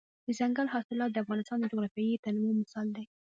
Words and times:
دځنګل 0.27 0.67
حاصلات 0.73 1.09
د 1.11 1.17
افغانستان 1.23 1.57
د 1.59 1.65
جغرافیوي 1.71 2.21
تنوع 2.23 2.53
مثال 2.61 2.87
دی. 2.95 3.05